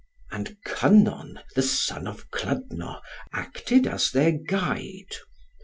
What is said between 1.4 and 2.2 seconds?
the son